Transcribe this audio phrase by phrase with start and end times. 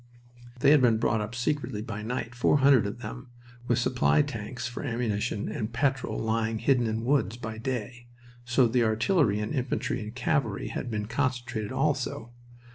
[0.61, 3.29] They had been brought up secretly by night, four hundred of them,
[3.67, 8.07] with supply tanks for ammunition and petrol lying hidden in woods by day.
[8.43, 12.31] So the artillery and infantry and cavalry had been concentrated also.